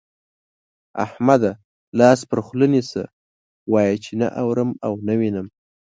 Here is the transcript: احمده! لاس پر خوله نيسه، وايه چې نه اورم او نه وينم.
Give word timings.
احمده! 1.05 1.51
لاس 1.99 2.19
پر 2.29 2.39
خوله 2.45 2.67
نيسه، 2.73 3.03
وايه 3.71 3.95
چې 4.03 4.11
نه 4.21 4.27
اورم 4.41 4.69
او 4.85 4.93
نه 5.07 5.13
وينم. 5.19 5.47